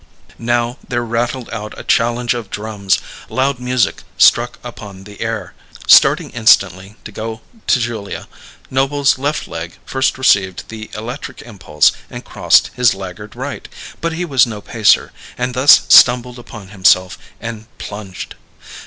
[0.39, 2.97] Now there rattled out a challenge of drums;
[3.29, 5.53] loud music struck upon the air.
[5.85, 8.27] Starting instantly to go to Julia,
[8.71, 13.69] Noble's left leg first received the electric impulse and crossed his laggard right;
[14.01, 18.33] but he was no pacer, and thus stumbled upon himself and plunged.